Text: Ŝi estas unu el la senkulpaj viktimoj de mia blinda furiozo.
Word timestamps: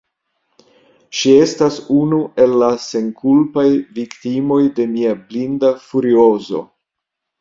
Ŝi 1.17 1.33
estas 1.41 1.75
unu 1.97 2.21
el 2.45 2.57
la 2.63 2.69
senkulpaj 2.85 3.67
viktimoj 3.99 4.61
de 4.81 4.89
mia 4.95 5.13
blinda 5.29 5.71
furiozo. 5.89 6.65